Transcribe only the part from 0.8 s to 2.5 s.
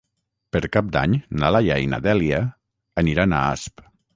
d'Any na Laia i na Dèlia